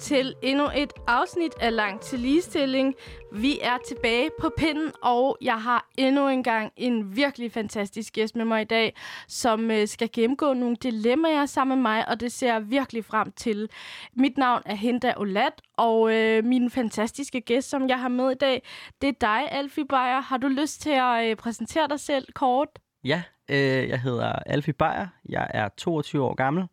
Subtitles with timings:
[0.00, 2.94] Til endnu et afsnit af Langt til Ligestilling.
[3.32, 8.36] Vi er tilbage på pinden, og jeg har endnu en gang en virkelig fantastisk gæst
[8.36, 8.96] med mig i dag,
[9.28, 13.32] som øh, skal gennemgå nogle dilemmaer sammen med mig, og det ser jeg virkelig frem
[13.32, 13.70] til.
[14.14, 18.34] Mit navn er Henda Olat, og øh, min fantastiske gæst, som jeg har med i
[18.34, 18.62] dag,
[19.02, 20.20] det er dig, Alfie Beyer.
[20.20, 22.68] Har du lyst til at øh, præsentere dig selv kort?
[23.04, 25.06] Ja, øh, jeg hedder Alfie Beyer.
[25.28, 26.66] Jeg er 22 år gammel.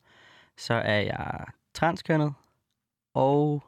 [0.58, 2.34] Så er jeg transkønnet,
[3.18, 3.64] og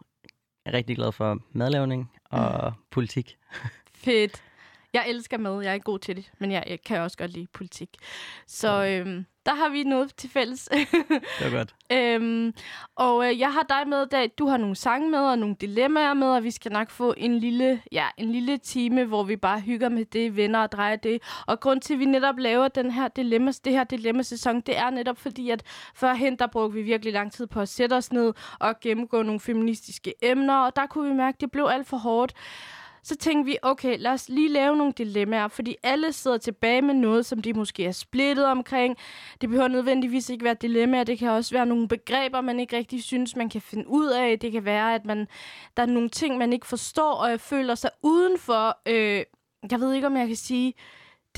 [0.66, 2.84] er rigtig glad for madlavning og mm.
[2.92, 3.38] politik.
[4.04, 4.44] Fedt.
[4.94, 5.62] Jeg elsker mad.
[5.62, 7.90] Jeg er ikke god til det, men jeg, kan også godt lide politik.
[8.48, 10.70] Så øhm, der har vi noget til fælles.
[10.72, 10.88] det
[11.40, 11.76] er godt.
[11.98, 12.54] øhm,
[12.96, 14.32] og øh, jeg har dig med i dag.
[14.38, 17.40] Du har nogle sange med og nogle dilemmaer med, og vi skal nok få en
[17.40, 21.22] lille, ja, en lille time, hvor vi bare hygger med det, venner og drejer det.
[21.48, 24.90] Og grund til, at vi netop laver den her dilemma, det her dilemma-sæson, det er
[24.90, 25.64] netop fordi, at
[25.96, 29.40] førhen, der brugte vi virkelig lang tid på at sætte os ned og gennemgå nogle
[29.40, 32.34] feministiske emner, og der kunne vi mærke, at det blev alt for hårdt.
[33.04, 36.94] Så tænkte vi, okay, lad os lige lave nogle dilemmaer, fordi alle sidder tilbage med
[36.94, 38.98] noget, som de måske er splittet omkring.
[39.42, 43.04] Det behøver nødvendigvis ikke være dilemmaer, det kan også være nogle begreber, man ikke rigtig
[43.04, 44.40] synes, man kan finde ud af.
[44.40, 45.28] Det kan være, at man,
[45.78, 48.78] der er nogle ting, man ikke forstår, og jeg føler sig udenfor.
[48.86, 49.24] Øh,
[49.72, 50.74] jeg ved ikke, om jeg kan sige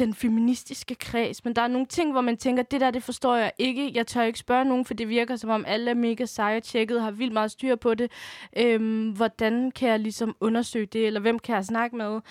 [0.01, 3.35] den feministiske kreds, men der er nogle ting, hvor man tænker, det der, det forstår
[3.35, 3.91] jeg ikke.
[3.93, 7.01] Jeg tør ikke spørge nogen, for det virker som om alle er mega seje tjekket,
[7.01, 8.11] har vildt meget styr på det.
[8.57, 12.21] Øhm, hvordan kan jeg ligesom undersøge det, eller hvem kan jeg snakke med?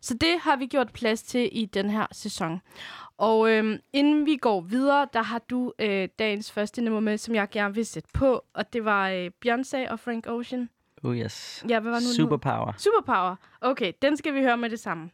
[0.00, 2.60] Så det har vi gjort plads til i den her sæson.
[3.18, 7.34] Og øhm, inden vi går videre, der har du øh, dagens første nummer med, som
[7.34, 10.68] jeg gerne vil sætte på, og det var øh, Beyoncé og Frank Ocean.
[11.04, 11.64] Oh yes.
[11.68, 12.14] Ja, hvad var nu?
[12.16, 12.72] Superpower.
[12.78, 13.36] Superpower.
[13.60, 15.10] Okay, den skal vi høre med det samme.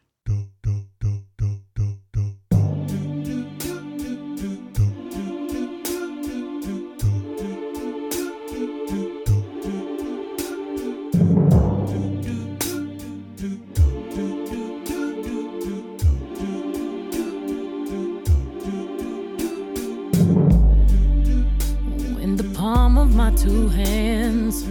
[23.35, 24.65] Two hands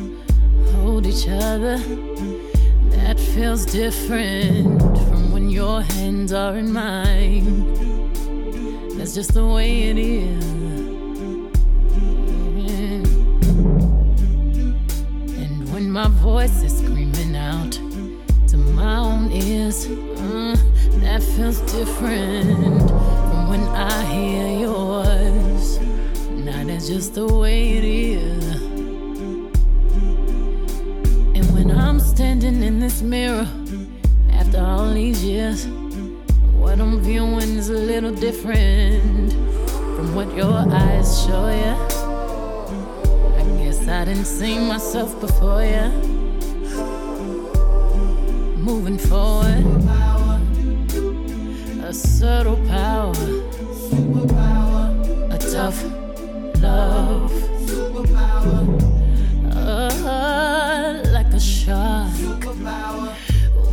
[0.72, 1.78] hold each other.
[2.91, 7.72] That feels different from when your hands are in mine.
[8.97, 10.44] That's just the way it is.
[15.42, 17.72] And when my voice is screaming out
[18.48, 20.56] to my own ears, uh,
[21.02, 25.13] that feels different from when I hear yours.
[26.75, 28.47] That's just the way it is.
[31.37, 33.47] And when I'm standing in this mirror
[34.33, 35.69] after all these years.
[36.59, 39.33] What I'm viewing is a little different
[39.95, 41.77] from what your eyes show ya.
[43.39, 45.91] I guess I didn't see myself before ya.
[48.59, 49.65] Moving forward,
[51.85, 53.15] a subtle power,
[55.31, 56.03] a tough
[56.75, 57.33] love.
[59.57, 62.12] Uh, like a shot.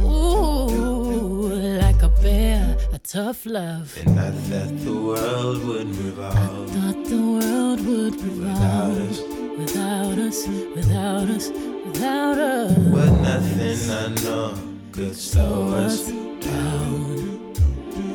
[0.04, 1.50] Ooh,
[1.84, 3.98] like a bear, a tough love.
[4.06, 6.36] And I thought the world would revolve.
[6.36, 9.20] I thought the world would revolve without us,
[9.58, 11.50] without us, without us,
[11.86, 12.78] without us.
[12.96, 14.54] But nothing I know
[14.92, 17.54] could slow us down.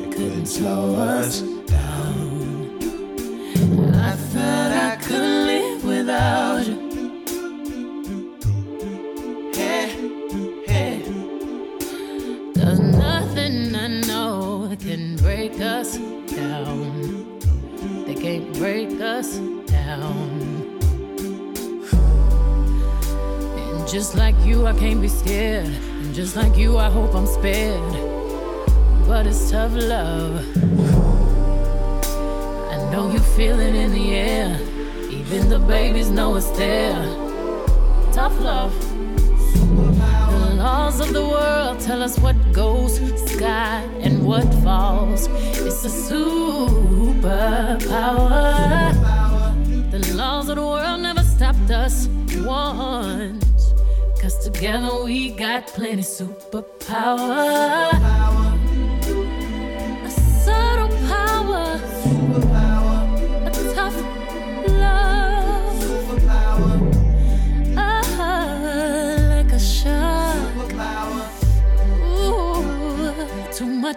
[0.01, 2.36] It couldn't slow us down.
[19.17, 20.77] Us down.
[23.57, 25.65] And just like you, I can't be scared.
[25.65, 27.93] And just like you, I hope I'm spared.
[29.07, 30.45] But it's tough love.
[32.73, 34.59] I know you feel it in the air.
[35.09, 37.01] Even the babies know it's there.
[38.13, 38.86] Tough love
[40.87, 42.95] laws of the world tell us what goes
[43.29, 45.27] sky and what falls.
[45.67, 47.11] It's a superpower.
[49.91, 52.07] The laws of the world never stopped us
[52.37, 53.73] once.
[54.21, 56.97] Cause together we got plenty superpower.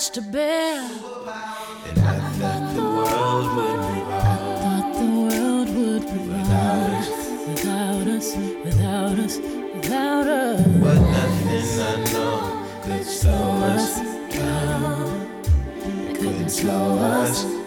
[0.01, 0.81] Much to bear.
[0.81, 4.17] And I thought the world would revolve.
[4.17, 8.37] I thought the world would revolve without us.
[8.65, 9.37] Without us without us,
[9.75, 10.67] without us.
[10.85, 14.01] But nothing I know could slow us
[14.31, 15.43] down.
[15.85, 17.60] It couldn't slow us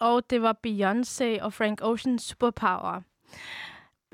[0.00, 3.00] og det var Beyoncé og Frank Ocean Superpower.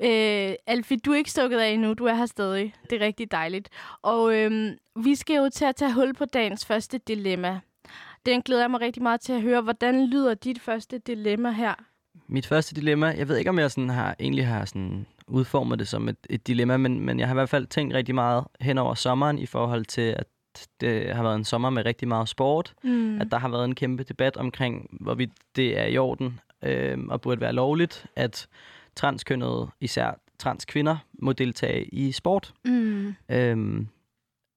[0.01, 1.93] Øh, Alfie, du er ikke stukket af endnu.
[1.93, 2.73] Du er her stadig.
[2.89, 3.69] Det er rigtig dejligt.
[4.01, 7.59] Og øh, vi skal jo til at tage hul på dagens første dilemma.
[8.25, 9.61] Den glæder jeg mig rigtig meget til at høre.
[9.61, 11.73] Hvordan lyder dit første dilemma her?
[12.27, 15.87] Mit første dilemma, jeg ved ikke, om jeg sådan har, egentlig har sådan udformet det
[15.87, 18.77] som et, et dilemma, men, men jeg har i hvert fald tænkt rigtig meget hen
[18.77, 20.27] over sommeren i forhold til, at
[20.81, 22.73] det har været en sommer med rigtig meget sport.
[22.83, 23.21] Mm.
[23.21, 27.21] At der har været en kæmpe debat omkring, hvorvidt det er i orden øh, og
[27.21, 28.47] burde være lovligt, at
[28.95, 32.53] transkønnede, især transkvinder, må deltage i sport.
[32.65, 33.15] Mm.
[33.29, 33.87] Øhm,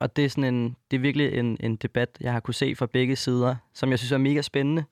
[0.00, 2.76] og det er sådan en, det er virkelig en, en debat, jeg har kunne se
[2.76, 4.84] fra begge sider, som jeg synes er mega spændende.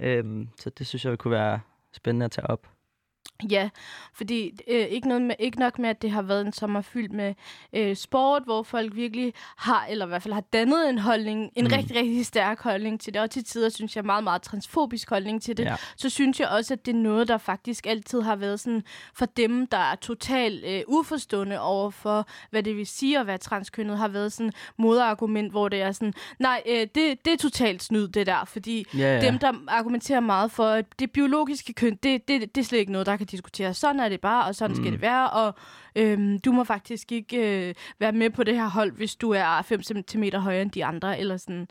[0.00, 1.60] Øhm, så det synes jeg kunne være
[1.92, 2.75] spændende at tage op.
[3.50, 3.68] Ja,
[4.14, 7.12] fordi øh, ikke, noget med, ikke nok med, at det har været en sommer fyldt
[7.12, 7.34] med
[7.72, 11.64] øh, sport, hvor folk virkelig har, eller i hvert fald har dannet en holdning, en
[11.64, 11.70] Mm.
[11.72, 15.42] rigtig, rigtig stærk holdning til det, og til tider synes jeg meget, meget transfobisk holdning
[15.42, 15.64] til det.
[15.64, 15.76] Ja.
[15.96, 18.82] Så synes jeg også, at det er noget, der faktisk altid har været sådan
[19.14, 23.38] for dem, der er totalt øh, uforstående over for, hvad det vil sige at være
[23.38, 27.82] transkønnet, har været sådan modargument, hvor det er sådan, nej, øh, det, det er totalt
[27.82, 29.20] snyd, det der, fordi Ja, ja.
[29.20, 32.92] dem, der argumenterer meget for, at det biologiske køn, det, det, det er slet ikke
[32.92, 33.76] noget, der kan diskuteres.
[33.76, 34.82] Sådan er det bare, og sådan mm.
[34.82, 35.54] skal det være, og
[35.96, 39.62] øhm, du må faktisk ikke øh, være med på det her hold, hvis du er
[39.62, 41.68] 5 cm højere end de andre, eller sådan.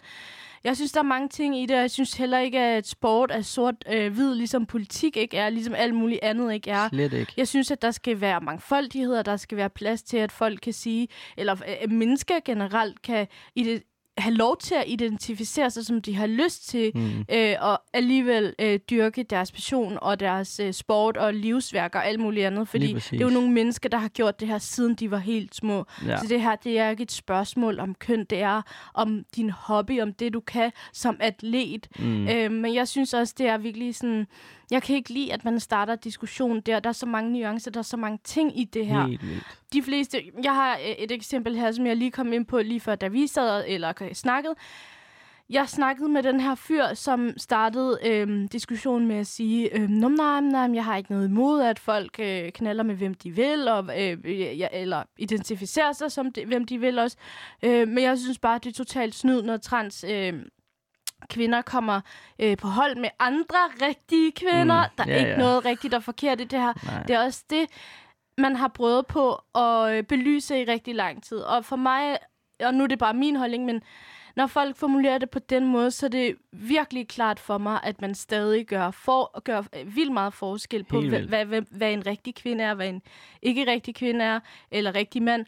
[0.64, 3.32] Jeg synes, der er mange ting i det, og jeg synes heller ikke, at sport
[3.32, 6.90] er sort-hvid, øh, ligesom politik ikke er, ligesom alt muligt andet ikke er.
[6.90, 7.34] Slet ikke.
[7.38, 10.60] Jeg synes, at der skal være mangfoldighed, og der skal være plads til, at folk
[10.64, 11.08] kan sige,
[11.38, 13.82] eller øh, mennesker generelt kan ide-
[14.18, 17.26] have lov til at identificere sig, som de har lyst til, Mm.
[17.32, 22.20] øh, og alligevel øh, dyrke deres passion og deres øh, sport og livsværk og alt
[22.20, 22.68] muligt andet.
[22.68, 25.56] Fordi det er jo nogle mennesker, der har gjort det her, siden de var helt
[25.56, 25.86] små.
[26.08, 26.18] Ja.
[26.18, 28.62] Så det her, det er ikke et spørgsmål om køn, det er
[28.94, 31.88] om din hobby, om det, du kan som atlet.
[32.00, 32.28] Mm.
[32.28, 34.28] Øh, men jeg synes også, det er virkelig sådan...
[34.72, 36.80] Jeg kan ikke lide, at man starter diskussion der.
[36.80, 39.08] Der er så mange nuancer, der er så mange ting i det her.
[39.08, 39.44] Helt vildt.
[39.74, 40.24] De fleste...
[40.44, 43.08] Jeg har øh, et eksempel her, som jeg lige kom ind på lige før, da
[43.08, 44.56] vi sad eller snakkede.
[45.50, 50.08] Jeg snakkede med den her fyr, som startede øh, diskussionen med at sige, øh, Nå,
[50.08, 53.68] nej, nej, jeg har ikke noget imod, at folk øh, knaller med, hvem de vil,
[53.68, 57.18] og, øh, ja, eller identificerer sig som de, hvem de vil også.
[57.64, 60.06] Øh, men jeg synes bare, det er totalt snyd, når trans...
[60.10, 60.34] Øh,
[61.30, 62.02] kvinder kommer
[62.40, 64.84] øh, på hold med andre rigtige kvinder.
[64.84, 65.38] Mm, der er ja, ikke ja.
[65.38, 66.74] noget rigtigt og forkert i det her.
[66.86, 67.04] Nej.
[67.04, 67.70] Det er også det,
[68.38, 71.38] man har prøvet på at øh, belyse i rigtig lang tid.
[71.38, 72.18] Og for mig,
[72.60, 73.82] og nu er det bare min holdning, men
[74.36, 78.02] når folk formulerer det på den måde, så er det virkelig klart for mig, at
[78.02, 82.36] man stadig gør, for, gør øh, vildt meget forskel på, hvad, hvad, hvad en rigtig
[82.36, 83.02] kvinde er, hvad en
[83.42, 84.40] ikke rigtig kvinde er,
[84.72, 85.46] eller rigtig mand.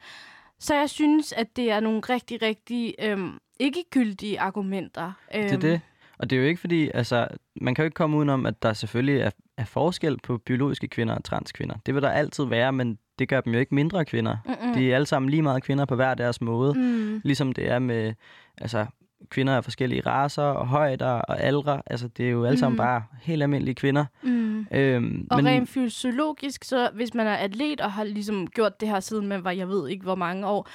[0.60, 5.12] Så jeg synes, at det er nogle rigtig, rigtig øhm, ikke gyldige argumenter.
[5.34, 5.82] Det er det.
[6.20, 7.28] Og det er jo ikke fordi, altså,
[7.62, 11.16] man kan jo ikke komme udenom, at der selvfølgelig er, er forskel på biologiske kvinder
[11.16, 11.76] og transkvinder.
[11.86, 14.38] Det vil der altid være, men det gør dem jo ikke mindre kvinder.
[14.46, 14.74] Mm-mm.
[14.74, 16.74] De er alle sammen lige meget kvinder på hver deres måde.
[16.74, 17.22] Mm.
[17.24, 18.14] Ligesom det er med,
[18.58, 18.86] altså,
[19.30, 21.82] kvinder af forskellige raser og højder og aldre.
[21.86, 22.78] Altså, det er jo alle sammen Mm.
[22.78, 24.06] bare helt almindelige kvinder.
[24.24, 24.68] Mm.
[24.72, 25.48] Øhm, Og men...
[25.48, 29.44] rent fysiologisk, så hvis man er atlet og har ligesom gjort det her siden man
[29.44, 30.68] var, jeg ved ikke hvor mange år,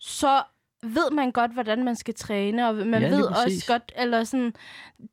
[0.00, 0.42] så
[0.82, 3.56] ved man godt, hvordan man skal træne, og man Ja, ved præcis.
[3.58, 4.52] også godt, eller sådan,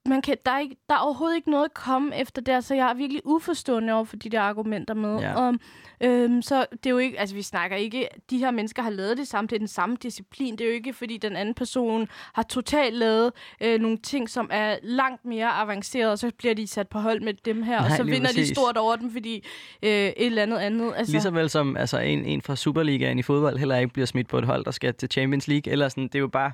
[0.05, 2.75] man kan, der, er ikke, der er overhovedet ikke noget at komme efter der, så
[2.75, 5.19] jeg er virkelig uforstående over for de der argumenter med.
[5.19, 5.33] Ja.
[5.35, 5.55] Og,
[6.03, 9.17] øhm, så det er jo ikke, altså vi snakker ikke, de her mennesker har lavet
[9.17, 12.07] det samme, det er den samme disciplin, det er jo ikke, fordi den anden person
[12.33, 16.67] har totalt lavet øh, nogle ting, som er langt mere avanceret, og så bliver de
[16.67, 18.57] sat på hold med dem her, og Nej, så lige vinder de præcis.
[18.57, 19.45] stort over dem, fordi
[19.83, 20.93] øh, et eller andet andet.
[20.97, 24.05] Altså, Lige så vel som altså, en, en fra Superligaen i fodbold heller ikke bliver
[24.05, 25.58] smidt på et hold, der skal til Champions League.
[25.67, 26.51] Eller sådan, det er jo bare...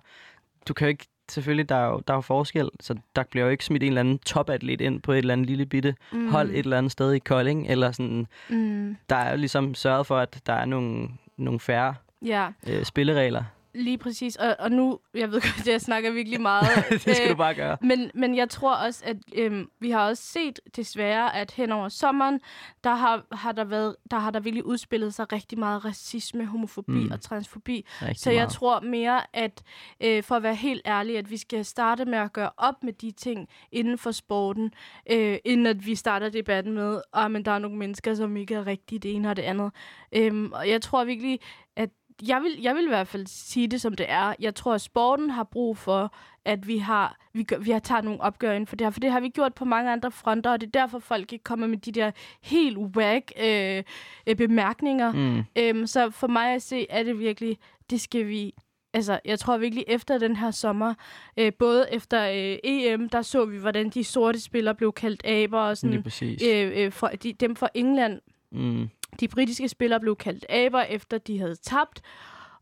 [0.67, 1.05] Du kan jo ikke...
[1.29, 3.87] Selvfølgelig, der er jo, der er jo forskel, så der bliver jo ikke smidt en
[3.87, 6.31] eller anden topatlet ind på et eller andet lille bitte mm.
[6.31, 7.67] hold et eller andet sted i Kolding.
[7.67, 11.95] Eller sådan, mm, der er jo ligesom sørget for, at der er nogle, nogle færre
[12.25, 12.47] ja.
[12.67, 13.43] øh, spilleregler.
[13.75, 14.35] Lige præcis.
[14.35, 16.67] Og, og nu, jeg ved godt, at jeg snakker virkelig meget.
[16.89, 17.77] det skal øh, du bare gøre.
[17.81, 21.89] Men, men jeg tror også, at øhm, vi har også set desværre, at hen over
[21.89, 22.39] sommeren,
[22.83, 26.91] der har, har, der, været, der har der virkelig udspillet sig rigtig meget racisme, homofobi
[26.91, 27.11] Mm.
[27.11, 27.85] og transfobi.
[28.01, 28.51] Rigtig Så jeg meget.
[28.51, 29.63] tror mere, at
[30.03, 32.93] øh, for at være helt ærlig, at vi skal starte med at gøre op med
[32.93, 34.71] de ting inden for sporten,
[35.11, 38.55] øh, inden at vi starter debatten med, at men der er nogle mennesker, som ikke
[38.55, 39.71] er rigtige det ene og det andet.
[40.11, 41.39] Øhm, og jeg tror virkelig,
[41.75, 41.89] at
[42.27, 44.33] jeg vil, jeg vil i hvert fald sige det, som det er.
[44.39, 46.13] Jeg tror, at sporten har brug for,
[46.45, 48.91] at vi har, vi, gør, vi har taget nogle opgør inden for det her.
[48.91, 51.43] For det har vi gjort på mange andre fronter, og det er derfor, folk ikke
[51.43, 53.83] kommer med de der helt whack øh,
[54.27, 55.11] øh, bemærkninger.
[55.11, 55.43] Mm.
[55.55, 57.57] Øhm, så for mig at se, er det virkelig,
[57.89, 58.53] det skal vi...
[58.93, 60.93] Altså, jeg tror virkelig efter den her sommer,
[61.37, 65.59] øh, både efter øh, EM, der så vi, hvordan de sorte spillere blev kaldt aber,
[65.59, 66.41] og sådan, præcis.
[66.43, 68.89] øh, øh, fra, de, dem fra England, Mm.
[69.19, 72.01] De britiske spillere blev kaldt aber, efter de havde tabt.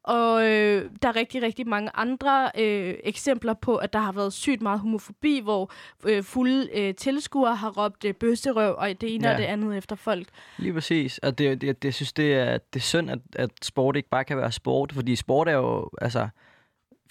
[0.04, 4.34] Og øh, der er rigtig, rigtig mange andre øh, eksempler på, at der har været
[4.34, 5.72] sygt meget homofobi, hvor
[6.06, 9.34] øh, fulde øh, tilskuere har råbt øh, bøsserøv og det ene Ja.
[9.34, 10.28] og det andet efter folk.
[10.58, 11.18] Lige præcis.
[11.18, 14.10] Og det, det, det, jeg synes, det er, det er synd, at, at sport ikke
[14.10, 14.92] bare kan være sport.
[14.92, 16.28] Fordi sport er jo altså,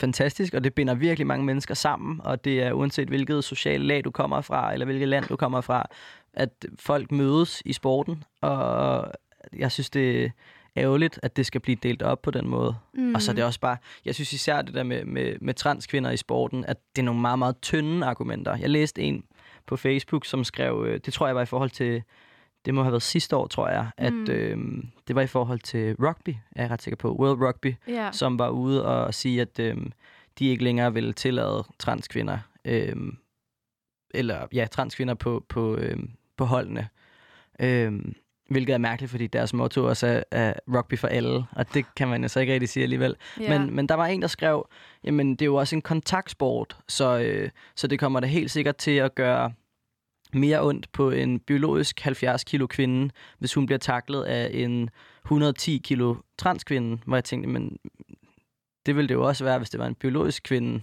[0.01, 2.21] fantastisk, og det binder virkelig mange mennesker sammen.
[2.25, 5.61] Og det er uanset hvilket socialt lag du kommer fra, eller hvilket land du kommer
[5.61, 5.87] fra,
[6.35, 8.25] at folk mødes i sporten.
[8.41, 9.13] Og
[9.57, 10.31] jeg synes, det er
[10.77, 12.75] ærgerligt, at det skal blive delt op på den måde.
[12.95, 13.15] Mm.
[13.15, 16.11] Og så er det også bare, jeg synes især det der med, med, med transkvinder
[16.11, 18.57] i sporten, at det er nogle meget, meget tynde argumenter.
[18.57, 19.25] Jeg læste en
[19.67, 22.03] på Facebook, som skrev, øh, det tror jeg var i forhold til,
[22.65, 24.27] det må have været sidste år, tror jeg, at Mm.
[24.31, 24.59] øh,
[25.09, 28.09] det var i forhold til rugby, er jeg ret sikker på, World Rugby, Ja.
[28.13, 29.77] som var ude og sige, at øh,
[30.39, 32.97] de ikke længere ville tillade transkvinder, øh,
[34.15, 35.97] eller ja, transkvinder på, på, øh,
[36.37, 36.89] på holdene.
[37.61, 37.93] Øh,
[38.53, 42.09] hvilket er mærkeligt, fordi deres motto også er, er rugby for alle, og det kan
[42.09, 43.17] man jo så ikke rigtig sige alligevel.
[43.41, 43.59] ja.
[43.59, 44.69] Men, men der var en, der skrev,
[45.05, 48.77] jamen det er jo også en kontaktsport, så, øh, så det kommer da helt sikkert
[48.77, 49.53] til at gøre
[50.33, 54.91] mere ondt på en biologisk 70 kilo kvinde, hvis hun bliver taklet af en
[55.25, 57.77] 110 kilo transkvinde, hvor jeg tænkte, men
[58.87, 60.81] det ville det jo også være, hvis det var en biologisk kvinde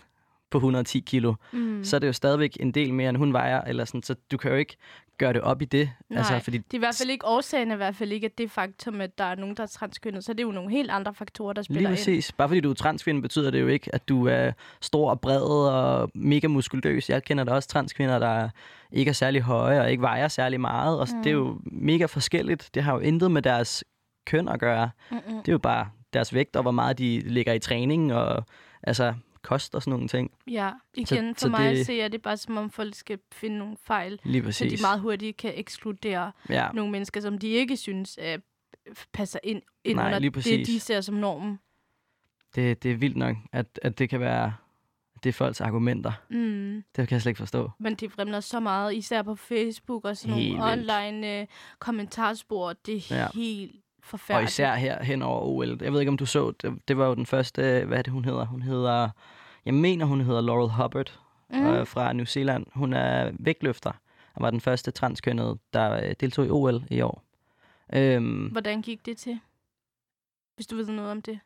[0.51, 1.33] på 110 kilo.
[1.51, 1.83] mm.
[1.83, 4.38] Så er det jo stadigvæk en del mere, end hun vejer, eller sådan, så du
[4.38, 4.77] kan jo ikke
[5.19, 5.91] gøre det op i det.
[6.11, 6.41] Altså, Nej.
[6.41, 9.01] fordi Det er i hvert fald ikke årsagen, i hvert fald ikke, at det faktum,
[9.01, 10.23] at der er nogen, der er transkønnet.
[10.23, 11.97] Så det er jo nogle helt andre faktorer, der spiller Lige ind.
[11.97, 12.31] præcis.
[12.31, 15.41] Bare fordi du er transkvinde, betyder det jo ikke, at du er stor og bred
[15.41, 17.09] og mega muskuløs.
[17.09, 18.49] Jeg kender da også transkvinder, der
[18.91, 20.99] ikke er særlig høje og ikke vejer særlig meget.
[20.99, 21.23] Og mm.
[21.23, 22.69] det er jo mega forskelligt.
[22.73, 23.83] Det har jo intet med deres
[24.25, 24.89] køn at gøre.
[25.11, 25.21] Mm-mm.
[25.39, 28.43] Det er jo bare deres vægt og hvor meget de ligger i træning og
[28.83, 30.31] altså kost og sådan nogle ting.
[30.48, 33.19] Ja, igen, for så mig det- at se, er det bare som om folk skal
[33.31, 37.48] finde nogle fejl, Lige så de meget hurtigt kan ekskludere Ja, nogle mennesker, som de
[37.48, 38.39] ikke synes øh,
[39.13, 41.60] passer ind, ind Nej, under lige det, de ser som normen.
[42.55, 44.53] det, det er vildt nok, at, at det kan være
[45.24, 46.12] det er folks argumenter.
[46.29, 46.84] Mm.
[46.96, 47.72] Det kan jeg slet ikke forstå.
[47.79, 50.91] Men det fremler så meget, især på Facebook og sådan Helt nogle vildt.
[50.91, 51.48] online øh,
[51.79, 52.74] kommentarspor.
[52.74, 53.27] Det er Ja.
[53.36, 53.67] ja.
[54.11, 54.51] Helt Og forfærdeligt.
[54.51, 55.77] især her hen over OL.
[55.83, 58.13] Jeg ved ikke, om du så, det, det var jo den første, hvad er det,
[58.13, 58.45] hun hedder?
[58.45, 59.09] Hun hedder,
[59.65, 61.19] jeg mener, hun hedder Laurel Hubbard
[61.51, 61.57] Mm.
[61.59, 61.65] mm.
[61.67, 62.65] øh, fra New Zealand.
[62.73, 63.91] Hun er vægtløfter
[64.33, 67.23] og var den første transkønnede, der øh, deltog i OL i år.
[67.93, 69.39] Øhm, Hvordan gik det til?
[70.55, 71.39] Hvis du ved noget om det.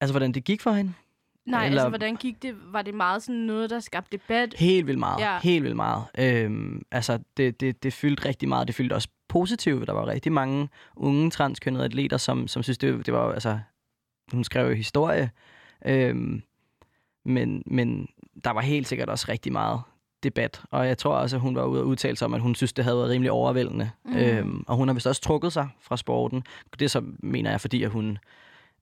[0.00, 0.92] altså, hvordan det gik for hende?
[1.46, 2.54] Nej, Eller- altså hvordan gik det?
[2.72, 4.54] Var det meget sådan noget, der skabte debat?
[4.58, 5.20] Helt vildt meget.
[5.20, 5.38] Ja.
[5.42, 6.04] Helt vildt meget.
[6.18, 8.66] Øhm, altså, det, det, det fyldte rigtig meget.
[8.66, 9.86] Det fyldte også positivt.
[9.86, 13.58] Der var rigtig mange unge transkønnede atleter, som, som synes, det, det var altså...
[14.32, 15.30] Hun skrev jo historie.
[15.86, 16.42] Øhm,
[17.24, 18.08] men, men
[18.44, 19.80] der var helt sikkert også rigtig meget
[20.22, 20.62] debat.
[20.70, 22.72] Og jeg tror også, at hun var ude og udtale sig om, at hun synes,
[22.72, 23.90] det havde været rimelig overvældende.
[24.04, 24.16] Mm.
[24.16, 26.42] Øhm, og hun har vist også trukket sig fra sporten.
[26.78, 28.18] Det så mener jeg, fordi at hun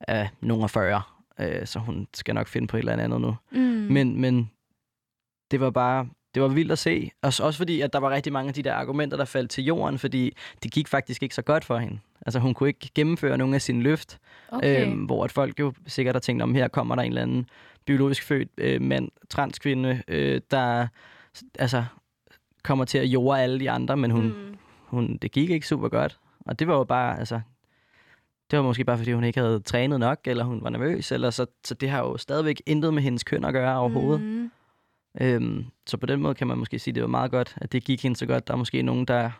[0.00, 1.02] er nogen af 40.
[1.40, 3.36] Øh, så hun skal nok finde på et eller andet nu.
[3.52, 3.58] Mm.
[3.90, 4.50] Men, men
[5.50, 7.10] det var bare, det var vildt at se.
[7.22, 9.64] Også, også fordi, at der var rigtig mange af de der argumenter, der faldt til
[9.64, 11.98] jorden, fordi det gik faktisk ikke så godt for hende.
[12.26, 14.18] Altså hun kunne ikke gennemføre nogle af sine løft,
[14.48, 14.86] okay.
[14.86, 17.46] øhm, hvor at folk jo sikkert har tænkt, om her kommer der en eller anden
[17.84, 20.86] biologisk født øh, mand, transkvinde, øh, der
[21.58, 21.84] altså,
[22.62, 24.56] kommer til at jorde alle de andre, men hun, mm.
[24.84, 26.18] hun, det gik ikke super godt.
[26.46, 27.40] Og det var jo bare, altså,
[28.50, 31.30] det var måske bare, fordi hun ikke havde trænet nok, eller hun var nervøs, eller
[31.30, 34.20] så, så det har jo stadigvæk intet med hendes køn at gøre overhovedet.
[34.20, 34.50] Mm.
[35.20, 37.72] Øhm, så på den måde kan man måske sige, at det var meget godt, at
[37.72, 38.46] det gik hende så godt.
[38.48, 39.30] Der er måske nogen, der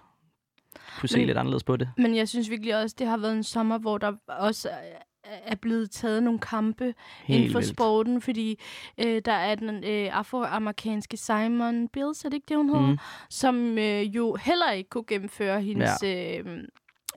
[1.01, 1.91] kunne se Men- lidt anderledes på det.
[1.97, 5.91] Men jeg synes virkelig også, det har været en sommer, hvor der også er- blevet
[5.91, 6.95] taget nogle kampe inden
[7.43, 7.73] Helt for vildt.
[7.75, 8.61] sporten, fordi
[8.99, 12.91] øh, der er den øh, afroamerikanske Simon Bills, er det ikke det, hun hedder?
[12.91, 12.99] Mm.
[13.31, 15.91] Som øh, jo heller ikke kunne gennemføre hendes...
[16.03, 16.39] Ja.
[16.39, 16.59] Øh,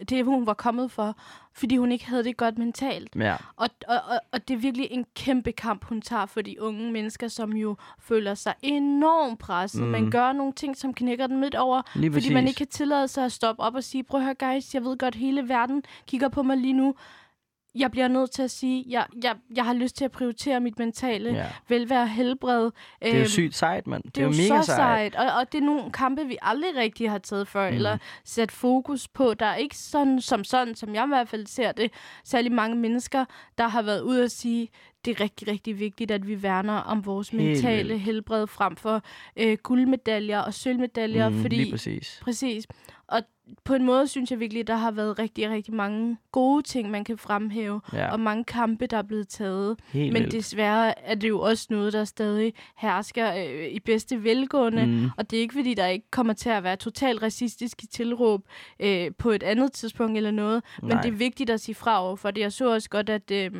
[0.09, 1.15] det, hun var kommet for,
[1.53, 3.15] fordi hun ikke havde det godt mentalt.
[3.15, 6.61] Ja, Og, og, og, og det er virkelig en kæmpe kamp, hun tager for de
[6.61, 9.83] unge mennesker, som jo føler sig enormt presset.
[9.83, 9.87] Mm.
[9.87, 12.33] Man gør nogle ting, som knækker dem midt over, lige fordi præcis.
[12.33, 14.83] man ikke kan tillade sig at stoppe op og sige, prøv at høre guys, jeg
[14.83, 16.95] ved godt, hele verden kigger på mig lige nu.
[17.75, 20.79] Jeg bliver nødt til at sige, jeg, jeg, jeg har lyst til at prioritere mit
[20.79, 21.45] mentale ja.
[21.69, 22.63] Velvære og helbred.
[22.63, 24.03] Det er jo Øhm, sygt sejt, mand.
[24.03, 27.09] det er jo mega så sejt, og, og det er nogle kampe, vi aldrig rigtig
[27.11, 27.75] har taget før, mm.
[27.75, 29.33] eller sat fokus på.
[29.33, 31.91] Der er ikke sådan, som sådan, som jeg i hvert fald ser det,
[32.23, 33.25] særlig mange mennesker,
[33.57, 34.67] der har været ude at sige,
[35.05, 38.01] det er rigtig, rigtig vigtigt, at vi værner om vores Helt mentale vildt.
[38.01, 39.01] helbred frem for
[39.37, 42.19] øh, guldmedaljer og sølvmedaljer, Mm, fordi Lige præcis.
[42.23, 42.67] Præcis.
[43.07, 43.21] Og
[43.63, 46.91] på en måde synes jeg virkelig, at der har været rigtig, rigtig mange gode ting,
[46.91, 49.79] man kan fremhæve, Ja, og mange kampe, der er blevet taget.
[49.91, 50.33] helt Men vildt.
[50.35, 54.85] desværre er det jo også noget, der stadig hersker øh, i bedste velgående.
[54.85, 55.09] Mm.
[55.17, 58.41] Og det er ikke, fordi der ikke kommer til at være totalt racistiske tilråb
[58.79, 60.63] øh, på et andet tidspunkt eller noget.
[60.81, 61.01] Men Nej.
[61.01, 62.41] det er vigtigt at sige fra over for det.
[62.41, 63.31] Jeg så også godt, at...
[63.31, 63.51] Øh,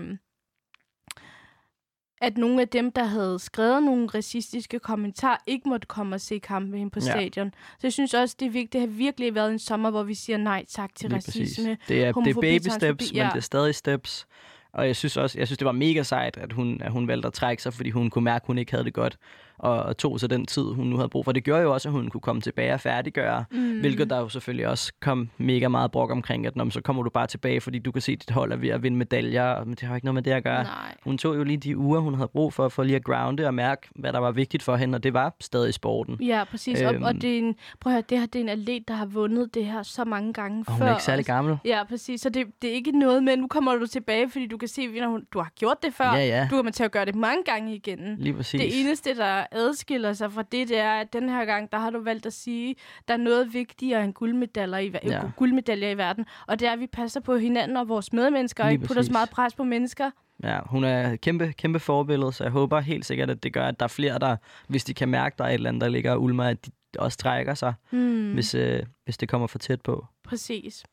[2.24, 6.40] at nogle af dem, der havde skrevet nogle racistiske kommentarer, ikke måtte komme og se
[6.40, 7.12] kampen ind på Ja.
[7.12, 7.52] stadion.
[7.72, 8.74] Så jeg synes også, det er vigtigt.
[8.74, 11.42] Det har virkelig været en sommer, hvor vi siger nej tak til Lige racisme.
[11.44, 11.88] præcis.
[11.88, 13.30] Det er, det er baby steps, men ja.
[13.34, 14.28] det er stadig steps.
[14.74, 17.28] Og jeg synes også, jeg synes, det var mega sejt, at hun, at hun valgte
[17.28, 19.18] at trække sig, fordi hun kunne mærke, at hun ikke havde det godt.
[19.58, 21.32] Og, og tog sig den tid, hun nu havde brug for.
[21.32, 23.46] Det gjorde jo også, at hun kunne komme tilbage og færdiggøre.
[23.52, 23.80] Mm.
[23.80, 27.10] Hvilket der jo selvfølgelig også kom mega meget brok omkring, at når, så kommer du
[27.10, 29.64] bare tilbage, fordi du kan se, at dit hold er ved at vinde medaljer.
[29.64, 30.64] Men det har jo ikke noget med det at gøre.
[30.64, 30.96] Nej.
[31.04, 33.54] Hun tog jo lige de uger, hun havde brug for, for lige at grounde og
[33.54, 36.18] mærke, hvad der var vigtigt for hende, og det var stadig sporten.
[36.22, 36.82] Ja, præcis.
[36.82, 36.88] Øhm.
[37.04, 37.20] Og, og Øhm.
[37.20, 39.54] det er en, prøv at høre, det her det er en atlet, der har vundet
[39.54, 40.86] det her så mange gange Og hun før.
[40.88, 41.58] er ikke særlig gammel.
[41.66, 42.22] Ja, præcis.
[42.22, 44.82] Så det, det er ikke noget med, nu kommer du tilbage, fordi du kan se,
[45.02, 46.06] at hun, du har gjort det før.
[46.06, 46.48] Ja, ja.
[46.52, 48.16] Du kommer til at gøre det mange gange igen.
[48.18, 48.62] Lige præcis.
[48.62, 51.90] Det eneste, der adskiller sig fra det, det er, at den her gang, der har
[51.90, 52.76] du valgt at sige,
[53.08, 55.22] der er noget vigtigere end guldmedaljer i, Ja.
[55.38, 56.26] guldmedaljer i verden.
[56.48, 59.04] Og det er, at vi passer på hinanden og vores medmennesker, og Lige ikke putter
[59.04, 60.12] så meget pres på mennesker.
[60.44, 63.66] Ja, hun er et kæmpe, kæmpe forbillede, så jeg håber helt sikkert, at det gør,
[63.68, 64.36] at der er flere, der,
[64.68, 66.72] hvis de kan mærke, der er et eller andet, der ligger og ulmer, at de
[67.00, 68.34] også trækker sig, Hmm.
[68.34, 70.06] hvis, øh, hvis det kommer for tæt på.
[70.24, 70.84] Præcis.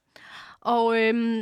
[0.62, 1.38] Og øhm,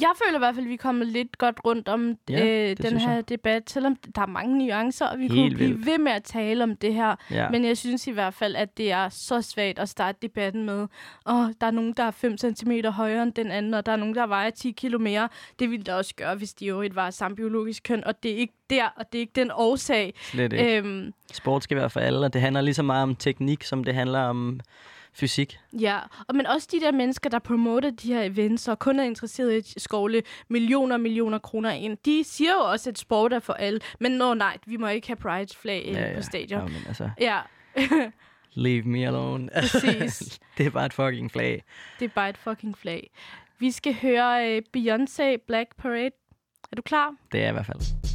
[0.00, 2.76] jeg føler i hvert fald, at vi er kommet lidt godt rundt om Ja, øh,
[2.76, 3.28] den her jeg.
[3.28, 5.86] debat, selvom der er mange nuancer, og vi Helt kunne blive vildt.
[5.86, 7.14] ved med at tale om det her.
[7.30, 10.64] Ja, Men jeg synes i hvert fald, at det er så svagt at starte debatten
[10.64, 10.86] med,
[11.26, 13.96] åh, der er nogen, der er 5 cm højere end den anden, og der er
[13.96, 15.28] nogen, der vejer 10 kilo mere.
[15.58, 18.36] Det ville der også gøre, hvis de jo var samme biologisk køn, og det er
[18.36, 20.14] ikke der, og det er ikke den årsag.
[20.22, 20.76] slet ikke.
[20.76, 23.84] Øhm, Sport skal være for alle, og det handler lige så meget om teknik, som
[23.84, 24.60] det handler om
[25.12, 25.58] fysik.
[25.72, 29.04] Ja, og men også de der mennesker, der promoter de her events, og kun er
[29.04, 33.32] interesseret i at skovle millioner og millioner kroner ind, de siger jo også, at sport
[33.32, 33.80] er for alle.
[34.00, 36.16] Men nå nej, vi må ikke have Pride-flag ja, ja.
[36.16, 36.60] på stadion.
[36.60, 37.38] Ja, men altså, Ja,
[38.54, 39.48] leave me alone.
[39.60, 40.38] præcis.
[40.58, 41.62] det er bare et fucking flag.
[41.98, 43.10] det er bare et fucking flag.
[43.58, 46.10] Vi skal høre uh, Beyoncé Black Parade.
[46.72, 47.14] Er du klar?
[47.32, 48.09] Det er i hvert fald.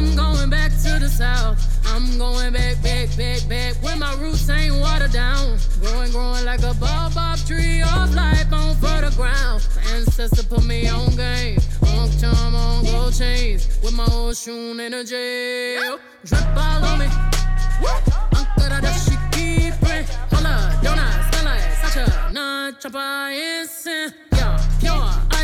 [0.00, 1.60] I'm going back to the south.
[1.88, 3.74] I'm going back, back, back, back.
[3.82, 5.58] Where my roots ain't watered down.
[5.82, 7.12] Growing, growing like a bob
[7.46, 9.68] tree of life on fertile ground.
[9.76, 11.58] My ancestor put me on game.
[11.88, 13.68] On time on gold chains.
[13.82, 15.76] With my old shoe energy.
[16.24, 17.06] Drip all on me.
[17.84, 20.08] Uncle that she keep it.
[20.32, 22.32] Holla, donuts, smell like Sacha.
[22.32, 24.14] Non chopper instant.
[24.32, 25.39] Yeah, pure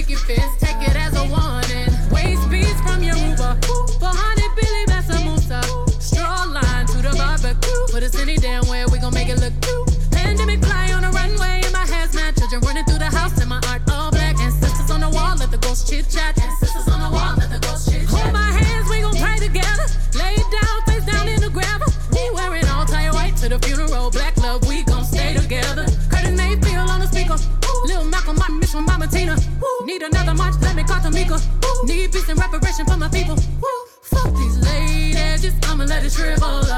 [0.00, 0.39] picket fence.
[36.10, 36.69] is driven.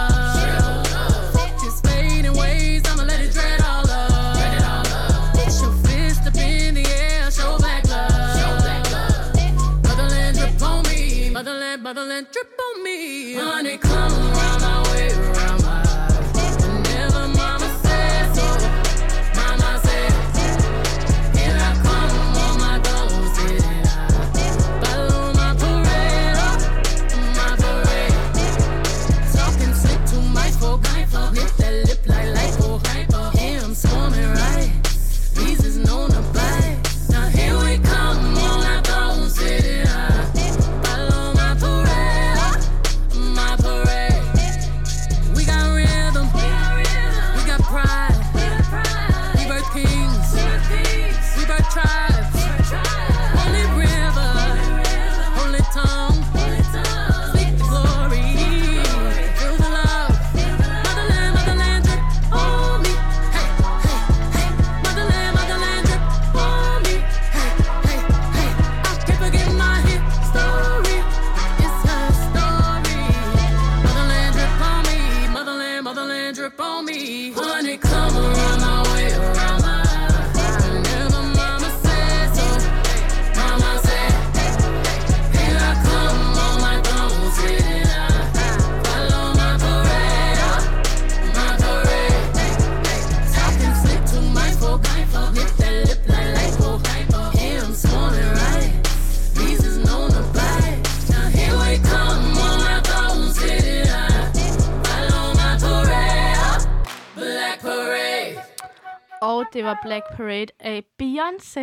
[109.62, 111.60] Det var Black Parade af Beyoncé.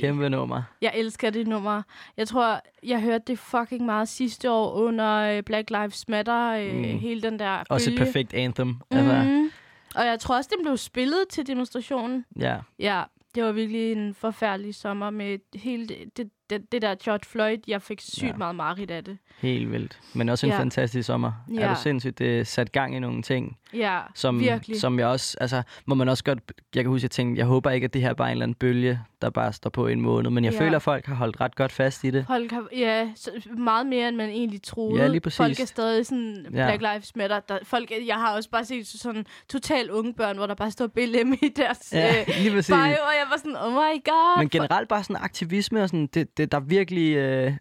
[0.00, 0.62] Kæmpe nummer.
[0.80, 1.82] Jeg elsker det nummer.
[2.16, 6.50] Jeg tror, jeg hørte det fucking meget sidste år under øh, Black Lives Matter.
[6.52, 6.82] Øh, Mm.
[6.98, 8.06] Hele den der Også et bølge.
[8.06, 8.76] perfekt anthem.
[8.90, 9.50] Altså, Mhm.
[9.94, 12.24] Og jeg tror også, den blev spillet til demonstrationen.
[12.40, 12.56] ja.
[12.78, 13.02] Ja,
[13.34, 17.58] det var virkelig en forfærdelig sommer med hele det, det, det, det der George Floyd.
[17.68, 18.36] Jeg fik sygt Ja.
[18.36, 19.18] meget mareridt af det.
[19.40, 19.98] Helt vildt.
[20.14, 20.58] Men også en Ja.
[20.58, 21.28] fantastisk sommer.
[21.58, 21.68] Er Ja.
[21.74, 24.80] du sindssygt det sat gang i nogle ting, Ja, som, virkelig.
[24.80, 26.38] som jeg også, altså, må man også godt,
[26.74, 28.42] jeg kan huske, jeg tænkte, jeg håber ikke, at det her bare er en eller
[28.44, 30.60] anden bølge, der bare står på en måned, men jeg Ja.
[30.60, 32.24] føler, at folk har holdt ret godt fast i det.
[32.26, 35.02] Folk har, ja, så meget mere, end man egentlig troede.
[35.02, 35.36] Ja, lige præcis.
[35.36, 36.66] Folk er stadig sådan, Ja.
[36.76, 37.40] Black Lives Matter.
[37.40, 40.86] Der, folk, jeg har også bare set sådan totalt unge børn, hvor der bare står
[40.86, 44.38] BLM i deres Ja, øh, bio, og jeg var sådan, oh my god.
[44.38, 47.52] Men generelt bare sådan aktivisme og sådan, det, det der er virkelig, øh,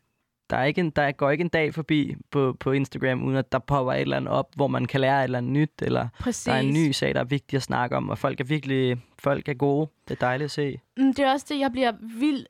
[0.49, 3.51] der, er ikke en, der går ikke en dag forbi på, på Instagram, uden at
[3.51, 6.07] der popper et eller andet op, hvor man kan lære et eller andet nyt, eller
[6.19, 6.43] Præcis.
[6.43, 8.97] der er en ny sag, der er vigtig at snakke om, og folk er virkelig,
[9.19, 9.89] folk er gode.
[10.07, 10.79] Det er dejligt at se.
[10.97, 12.47] Mm, det er også det, jeg bliver vildt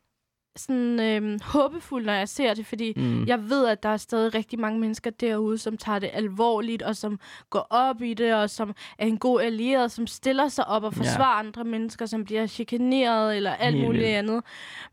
[0.55, 3.25] sådan, øhm, håbefuld, når jeg ser det, fordi Mm.
[3.25, 6.95] jeg ved, at der er stadig rigtig mange mennesker derude, som tager det alvorligt, og
[6.95, 10.83] som går op i det, og som er en god allieret, som stiller sig op
[10.83, 10.99] og Ja.
[10.99, 14.15] forsvarer andre mennesker, som bliver chikaneret, eller alt Helt muligt vildt.
[14.17, 14.43] andet.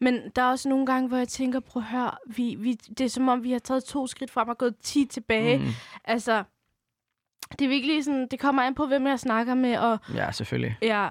[0.00, 3.00] Men der er også nogle gange, hvor jeg tænker, prøv at høre, vi, vi, det
[3.00, 5.58] er som om, vi har taget to skridt frem og gået ti tilbage.
[5.58, 5.64] Mm.
[6.04, 6.42] Altså,
[7.58, 10.76] det er virkelig sådan, det kommer an på, hvem jeg snakker med, og Ja, selvfølgelig.
[10.82, 11.08] Ja.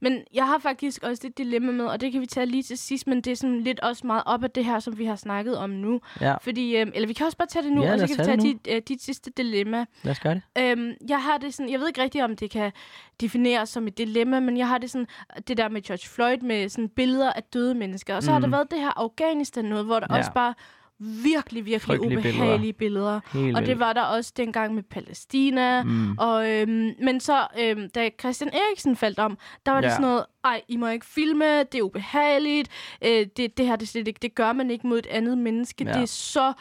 [0.00, 2.78] Men jeg har faktisk også et dilemma med, og det kan vi tage lige til
[2.78, 5.16] sidst, men det er sådan lidt også meget op af det her, som vi har
[5.16, 6.00] snakket om nu.
[6.20, 8.18] Ja, Fordi, øhm, eller vi kan også bare tage det nu, Ja, og så kan
[8.18, 9.84] vi tage dit, øh, dit sidste dilemma.
[10.02, 10.42] lad os gøre det.
[10.58, 12.72] Øhm, jeg har det sådan, jeg ved ikke rigtigt, om det kan
[13.20, 15.06] defineres som et dilemma, men jeg har det sådan,
[15.48, 18.16] det der med George Floyd, med sådan billeder af døde mennesker.
[18.16, 18.32] Og så mm.
[18.32, 18.52] har der Mm.
[18.52, 20.18] været det her Afghanistan noget, hvor der ja.
[20.18, 20.54] også bare
[20.98, 22.42] virkelig, virkelig Frygtelige billeder.
[22.42, 23.20] ubehagelige billeder.
[23.32, 25.82] Helt Og det var der også dengang med Palæstina.
[25.82, 26.18] Mm.
[26.18, 29.92] Og, øhm, men så, øhm, da Christian Eriksen faldt om, der var det Ja.
[29.92, 32.68] sådan noget, ej, I må ikke filme, det er ubehageligt,
[33.04, 35.84] øh, det, det her, det, slet ikke, det gør man ikke mod et andet menneske.
[35.84, 35.92] Ja.
[35.92, 36.52] Det er så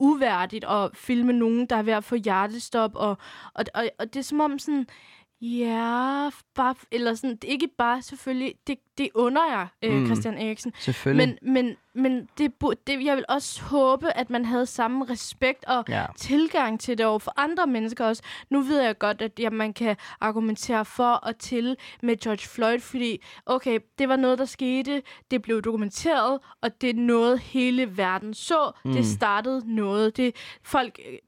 [0.00, 3.18] uværdigt at filme nogen, der er ved at få hjertestop, og,
[3.54, 4.86] og, og, og det er som om sådan,
[5.40, 10.06] Ja, bare, eller sådan, det ikke bare selvfølgelig, det, det under jeg, øh, Mm.
[10.06, 10.72] Christian Eriksen.
[10.78, 11.36] Selvfølgelig.
[11.42, 12.52] Men, men, men det,
[12.86, 16.06] det, jeg vil også håbe, at man havde samme respekt og ja.
[16.16, 18.22] tilgang til det over for andre mennesker også.
[18.50, 22.78] Nu ved jeg godt, at ja, man kan argumentere for og til med George Floyd,
[22.80, 27.96] fordi okay, det var noget, der skete, det blev dokumenteret, og det er noget, hele
[27.96, 28.72] verden så.
[28.84, 28.92] Mm.
[28.92, 30.16] Det startede noget.
[30.16, 31.18] Det, folk øh,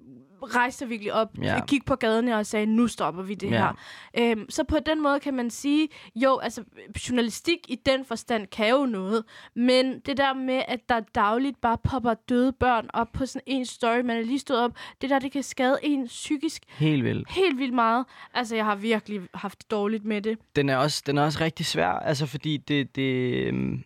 [0.55, 1.61] rejste virkelig op, Ja.
[1.69, 3.57] gik på gaderne og sagde, nu stopper vi det Ja.
[3.59, 4.31] her.
[4.31, 6.65] Øhm, så på den måde kan man sige, jo, altså
[7.09, 9.25] journalistik i den forstand kan jo noget,
[9.57, 13.65] men det der med, at der dagligt bare popper døde børn op på sådan en
[13.67, 17.31] story, man er lige stået op, det der, det kan skade en psykisk Helt vildt.
[17.33, 18.05] helt vildt meget.
[18.35, 20.39] Altså, jeg har virkelig haft det dårligt med det.
[20.57, 23.83] Den er også, den er også rigtig svær, altså fordi det, det, øhm,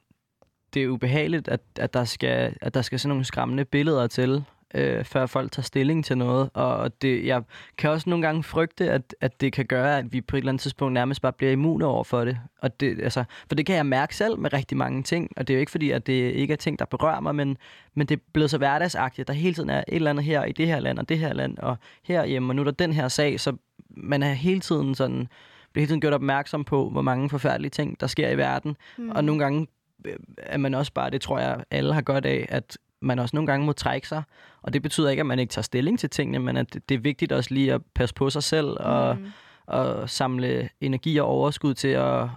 [0.75, 4.44] det er ubehageligt, at, at, der skal, at der skal sådan nogle skræmmende billeder til,
[4.74, 6.50] øh, før folk tager stilling til noget.
[6.54, 7.42] Og det, jeg
[7.78, 10.52] kan også nogle gange frygte, at, at det kan gøre, at vi på et eller
[10.52, 12.38] andet tidspunkt nærmest bare bliver immune over for det.
[12.59, 15.54] Og det altså, for det kan jeg mærke selv med rigtig mange ting, og det
[15.54, 17.56] er jo ikke fordi, at det ikke er ting, der berører mig, men,
[17.94, 19.28] men det er blevet så hverdagsagtigt.
[19.28, 21.33] Der hele tiden er et eller andet her i det her land, og det her
[21.33, 23.56] land, og herhjemme, og nu er der den her sag, så
[23.96, 25.28] man er hele tiden sådan
[25.72, 28.76] bliver hele tiden gjort opmærksom på, hvor mange forfærdelige ting, der sker i verden.
[28.98, 29.11] Mm.
[29.11, 29.66] Og nogle gange
[30.06, 33.36] øh, er man også bare, det tror jeg, alle har godt af, at man også
[33.36, 34.22] nogle gange må trække sig.
[34.62, 36.94] Og det betyder ikke, at man ikke tager stilling til tingene, men at det- det
[36.94, 39.26] er vigtigt også lige at passe på sig selv og, mm.
[39.66, 42.28] og samle energi og overskud til at,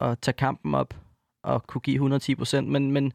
[0.00, 0.94] at tage kampen op
[1.44, 2.68] og kunne give 110 procent.
[2.68, 3.12] Men, men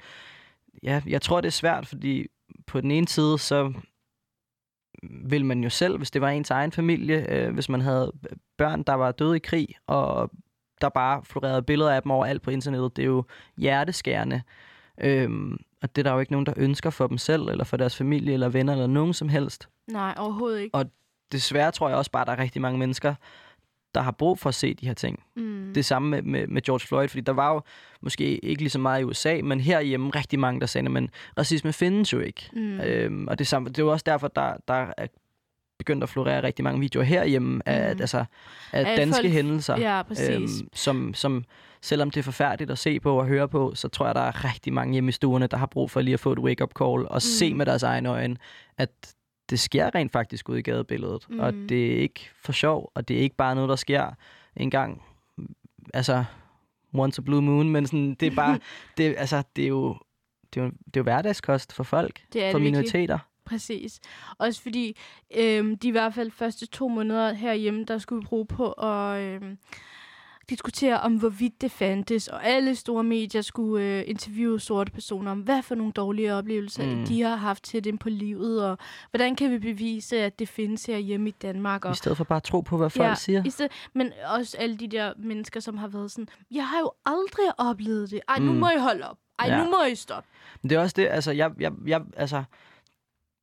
[0.83, 2.27] ja, jeg tror, det er svært, fordi
[2.67, 3.73] på den ene side, så
[5.03, 8.11] vil man jo selv, hvis det var ens egen familie, øh, hvis man havde
[8.57, 10.31] børn, der var døde i krig, og
[10.81, 13.23] der bare florerede billeder af dem overalt på internettet, det er jo
[13.57, 14.41] hjerteskærende.
[14.97, 17.77] Øhm, og det er der jo ikke nogen, der ønsker for dem selv, eller for
[17.77, 19.69] deres familie, eller venner, eller nogen som helst.
[19.87, 20.75] Nej, overhovedet ikke.
[20.75, 20.85] Og
[21.31, 23.15] desværre tror jeg også bare, at der er rigtig mange mennesker,
[23.95, 25.23] der har brug for at se de her ting.
[25.35, 25.71] Mm.
[25.75, 27.61] Det samme med, med, med George Floyd, fordi der var jo
[28.01, 31.73] måske ikke lige så meget i USA, men herhjemme rigtig mange, der sagde, men racisme
[31.73, 32.49] findes jo ikke.
[32.53, 32.79] Mm.
[32.81, 35.07] Øhm, og det, samme, det er jo også derfor, der, der er
[35.79, 38.01] begyndt at florere rigtig mange videoer herhjemme af, Mm.
[38.01, 38.25] altså,
[38.71, 39.77] af At danske folk- hændelser.
[39.77, 40.29] Ja, præcis.
[40.61, 41.43] Øhm, som, som,
[41.81, 44.45] selvom det er forfærdeligt at se på og høre på, så tror jeg, der er
[44.45, 47.07] rigtig mange hjemme i stuerne, der har brug for lige at få et wake-up call
[47.07, 47.19] og mm.
[47.19, 48.37] se med deres egne øjne,
[48.77, 49.15] at
[49.49, 51.25] det sker rent faktisk ud i gadebilledet.
[51.29, 51.39] Mm.
[51.39, 54.11] Og det er ikke for sjov, og det er ikke bare noget, der sker
[54.55, 55.01] en gang,
[55.93, 56.23] altså
[56.93, 58.59] once a blue moon, men sådan, det er bare,
[58.97, 59.97] det, altså, det er jo
[60.53, 62.71] det er jo, det er jo hverdagskost for folk, Det er for det virkelig.
[62.71, 63.19] minoriteter.
[63.45, 63.99] Præcis.
[64.37, 64.97] Også fordi
[65.35, 69.21] øhm, de i hvert fald første to måneder herhjemme, der skulle vi bruge på at
[69.21, 69.57] øhm,
[70.51, 72.27] diskutere om, hvorvidt det fandtes.
[72.27, 76.85] Og alle store medier skulle øh, interviewe sorte personer om, hvad for nogle dårlige oplevelser
[76.95, 77.05] Mm.
[77.05, 78.77] de har haft til dem på livet, og
[79.11, 81.85] hvordan kan vi bevise, at det findes herhjemme i Danmark.
[81.85, 83.43] Og I stedet for bare at tro på, hvad folk Ja, siger.
[83.45, 86.91] i stedet, men også alle de der mennesker, som har været sådan, jeg har jo
[87.05, 88.21] aldrig oplevet det.
[88.27, 88.59] Ej, nu Mm.
[88.59, 89.17] må I holde op.
[89.39, 89.63] Ej, Ja.
[89.63, 90.29] nu må I stoppe.
[90.61, 92.43] Men det er også det, altså, jeg, jeg, jeg, altså,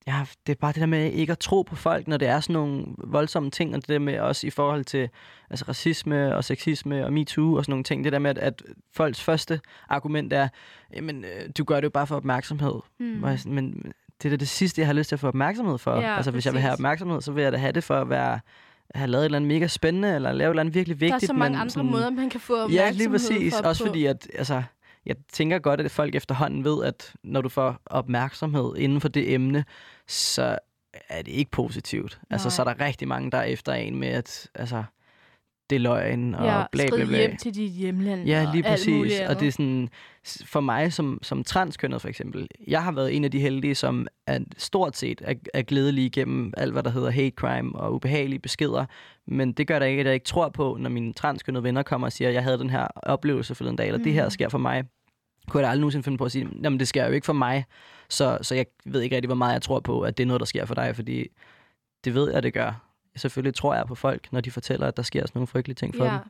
[0.09, 2.41] ja, det er bare det der med ikke at tro på folk, når det er
[2.41, 5.09] sådan nogle voldsomme ting, og det der med også i forhold til
[5.51, 8.63] altså, racisme og sexisme og MeToo og sådan nogle ting, det der med, at, at
[8.97, 10.49] folks første argument er,
[10.95, 12.75] jamen, øh, du gør det jo bare for opmærksomhed.
[13.01, 13.25] Mm.
[13.47, 13.93] Men
[14.23, 16.01] det er det sidste, jeg har lyst til at få opmærksomhed for.
[16.01, 18.11] Ja, altså, hvis jeg vil have opmærksomhed, så vil jeg da have det for at
[18.11, 18.41] være
[18.95, 21.21] have lavet et eller andet mega spændende, eller lave et eller andet virkelig vigtigt.
[21.21, 23.61] Der er så mange men andre sådan, måder, man kan få Ja, opmærksomhed lige præcis.
[23.61, 23.89] Også på.
[23.89, 24.63] fordi, at altså,
[25.09, 29.33] jeg tænker godt, at folk efterhånden ved, at når du får opmærksomhed inden for det
[29.35, 29.65] emne,
[30.09, 30.59] så
[31.09, 32.21] er det ikke positivt.
[32.31, 32.55] Altså, Nej.
[32.55, 34.85] så er der rigtig mange, der er efter en med, at altså,
[35.71, 37.19] det er løgn og ja, bla bla bla.
[37.19, 39.21] hjem til dit hjemland Ja, og lige alt præcis.
[39.21, 39.89] Og det er sådan,
[40.45, 44.07] for mig som, som transkønnet for eksempel, jeg har været en af de heldige, som
[44.27, 48.39] er stort set er, er glædelig igennem alt, hvad der hedder hate crime og ubehagelige
[48.41, 48.87] beskeder.
[49.27, 52.07] Men det gør da ikke, at jeg ikke tror på, når mine transkønnede venner kommer
[52.07, 54.05] og siger, at jeg havde den her oplevelse for den dag, eller mm.
[54.05, 54.31] det her Mhm.
[54.31, 54.85] sker for mig.
[55.49, 57.33] Kunne jeg da aldrig nogensinde finde på at sige, jamen det sker jo ikke for
[57.33, 57.65] mig.
[58.09, 60.41] Så, så jeg ved ikke rigtig, hvor meget jeg tror på, at det er noget,
[60.41, 61.29] der sker for dig, fordi
[62.05, 62.88] det ved jeg, det gør.
[63.19, 65.97] Selvfølgelig tror jeg på folk, når de fortæller, at der sker sådan nogle frygtelige ting
[65.97, 66.21] for Ja, dem.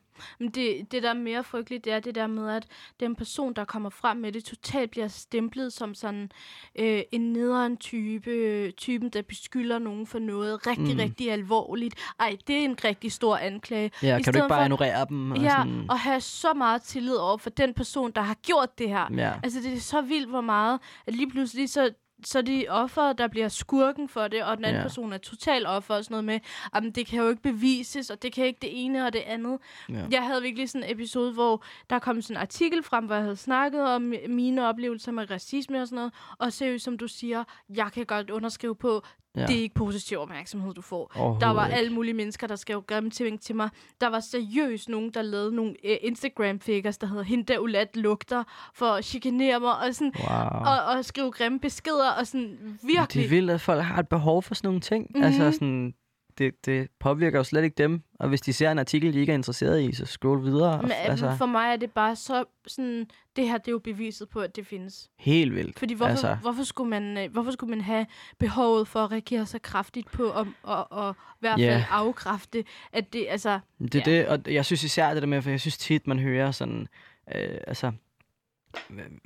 [0.41, 2.67] men det, det der er mere frygteligt, det er det der med, at
[3.01, 6.31] den person, der kommer frem med det, totalt bliver stemplet som sådan
[6.79, 11.01] øh, en nederen type, typen, der beskylder nogen for noget rigtig, Mm.
[11.01, 11.95] rigtig alvorligt.
[12.21, 13.91] Ej, det er en rigtig stor anklage.
[14.03, 15.31] Ja, I kan du ikke bare for- ignorere dem?
[15.33, 18.79] Og Ja, sådan, og have så meget tillid over for den person, der har gjort
[18.79, 19.07] det her.
[19.17, 19.33] ja.
[19.43, 21.91] Altså, det er så vildt, hvor meget, at lige pludselig så
[22.25, 24.83] så er de offer, der bliver skurken for det, og den anden Ja.
[24.89, 26.41] person er total offer og sådan noget med,
[26.73, 29.59] at det kan jo ikke bevises, og det kan ikke det ene og det andet.
[29.89, 30.05] Ja.
[30.11, 33.25] Jeg havde virkelig sådan en episode, hvor der kom sådan en artikel frem, hvor jeg
[33.25, 37.45] havde snakket om mine oplevelser med racisme og sådan noget, og seriøst, som du siger,
[37.69, 39.03] jeg kan godt underskrive på,
[39.41, 39.47] Ja.
[39.47, 41.13] Det er ikke positiv opmærksomhed, du får.
[41.41, 43.69] Der var alle mulige mennesker, der skrev grimme ting til mig.
[44.01, 48.45] Der var seriøst nogen, der lavede nogle uh, Instagram-figures, der hedder hende der ulat lugter,
[48.75, 50.61] for at chikanere mig, og, sådan, Wow.
[50.73, 53.09] og, og skrive grimme beskeder, og sådan virkelig...
[53.15, 55.07] Det er vildt, at folk har et behov for sådan nogle ting.
[55.11, 55.21] Mhm.
[55.21, 55.27] Mm-hmm.
[55.43, 55.95] Altså sådan,
[56.39, 58.03] det, det påvirker jo slet ikke dem.
[58.21, 60.83] Og hvis de ser en artikel, de ikke er interesseret i, så scroll videre.
[60.83, 63.79] Men, altså, altså, for mig er det bare så sådan, det her det er jo
[63.79, 65.11] beviset på, at det findes.
[65.19, 65.79] helt vildt.
[65.79, 66.35] Fordi hvorfor, Altså.
[66.35, 68.07] hvorfor, skulle man, øh, hvorfor skulle man have
[68.39, 71.85] behovet for at reagere så kraftigt på, og, og, og i hvert fald Ja.
[71.91, 74.19] afkræfte, at det, altså, Det er Ja.
[74.19, 76.89] det, og jeg synes især det der med, for jeg synes tit, man hører sådan,
[77.35, 77.93] øh, altså,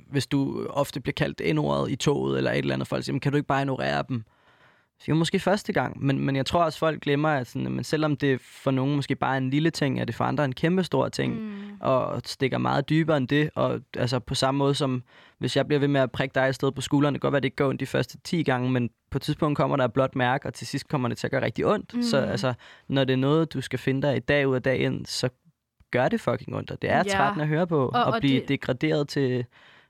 [0.09, 3.19] hvis du ofte bliver kaldt endordet i toget, eller et eller andet, folk siger, "Men
[3.19, 4.23] kan du ikke bare ignorere dem?
[5.03, 7.83] Så jo, måske første gang, men, men jeg tror også, folk glemmer, at sådan, men
[7.83, 10.53] selvom det for nogen måske bare er en lille ting, er det for andre en
[10.53, 11.61] kæmpe stor ting, mm.
[11.79, 15.03] og stikker meget dybere end det, og altså på samme måde som,
[15.37, 17.31] hvis jeg bliver ved med at prikke dig et sted på skulderen, det kan godt
[17.31, 19.77] være, at det ikke går ondt de første 10 gange, men på et tidspunkt kommer
[19.77, 21.93] der et blåt mærke, og til sidst kommer det til at gøre rigtig ondt.
[21.93, 22.01] Mm.
[22.03, 22.53] Så altså,
[22.87, 25.29] når det er noget, du skal finde dig i dag ud af dag ind, så
[25.91, 27.03] gør det fucking ondt, og det er Ja.
[27.03, 29.45] trættende at høre på, og, og at blive det- degraderet til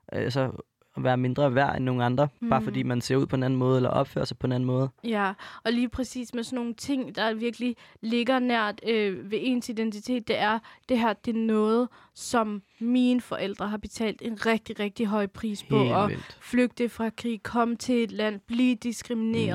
[0.07, 0.51] altså,
[0.97, 2.49] at være mindre værd end nogen andre, mm.
[2.49, 2.65] bare Mhm.
[2.65, 4.89] fordi man ser ud på en anden måde, eller opfører sig på en anden måde.
[5.03, 9.69] ja, og lige præcis med sådan nogle ting, der virkelig ligger nært øh, ved ens
[9.69, 14.79] identitet, det er, det her, det er noget, som mine forældre har betalt en rigtig,
[14.79, 16.37] rigtig høj pris på, Helt vildt.
[16.41, 19.47] flygte fra krig, komme til et land, blive diskrimineret,